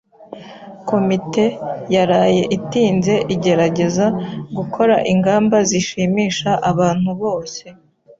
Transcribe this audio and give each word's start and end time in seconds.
Komite 0.89 1.45
yaraye 1.95 2.41
itinze 2.57 3.13
igerageza 3.35 4.05
gukora 4.57 4.95
ingamba 5.11 5.57
zishimisha 5.69 6.51
abantu 6.71 7.09
bose. 7.21 7.63